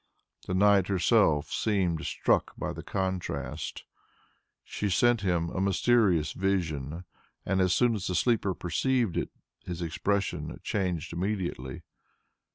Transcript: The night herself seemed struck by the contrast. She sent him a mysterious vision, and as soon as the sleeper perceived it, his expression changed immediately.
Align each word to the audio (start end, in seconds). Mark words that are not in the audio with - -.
The 0.47 0.55
night 0.55 0.87
herself 0.87 1.51
seemed 1.51 2.07
struck 2.07 2.53
by 2.57 2.73
the 2.73 2.81
contrast. 2.81 3.83
She 4.63 4.89
sent 4.89 5.21
him 5.21 5.49
a 5.51 5.61
mysterious 5.61 6.31
vision, 6.31 7.03
and 7.45 7.61
as 7.61 7.71
soon 7.71 7.93
as 7.93 8.07
the 8.07 8.15
sleeper 8.15 8.55
perceived 8.55 9.15
it, 9.15 9.29
his 9.63 9.79
expression 9.83 10.59
changed 10.63 11.13
immediately. 11.13 11.83